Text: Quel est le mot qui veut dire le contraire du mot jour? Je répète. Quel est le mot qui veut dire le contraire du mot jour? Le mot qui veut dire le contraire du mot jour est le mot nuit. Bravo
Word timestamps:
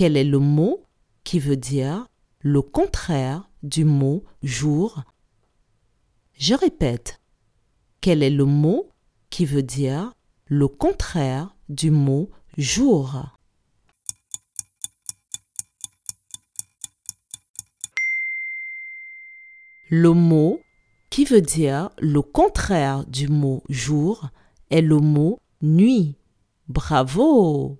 Quel 0.00 0.16
est 0.16 0.24
le 0.24 0.38
mot 0.38 0.86
qui 1.24 1.38
veut 1.38 1.58
dire 1.58 2.08
le 2.38 2.62
contraire 2.62 3.50
du 3.62 3.84
mot 3.84 4.24
jour? 4.42 5.02
Je 6.32 6.54
répète. 6.54 7.20
Quel 8.00 8.22
est 8.22 8.30
le 8.30 8.46
mot 8.46 8.88
qui 9.28 9.44
veut 9.44 9.62
dire 9.62 10.14
le 10.46 10.68
contraire 10.68 11.54
du 11.68 11.90
mot 11.90 12.30
jour? 12.56 13.26
Le 19.90 20.14
mot 20.14 20.62
qui 21.10 21.26
veut 21.26 21.42
dire 21.42 21.90
le 21.98 22.22
contraire 22.22 23.04
du 23.04 23.28
mot 23.28 23.62
jour 23.68 24.30
est 24.70 24.80
le 24.80 24.96
mot 24.96 25.38
nuit. 25.60 26.16
Bravo 26.68 27.79